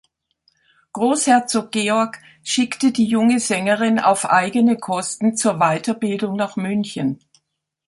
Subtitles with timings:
[0.93, 7.19] Großherzog Georg schickte die junge Sängerin auf eigene Kosten zur Weiterbildung nach München.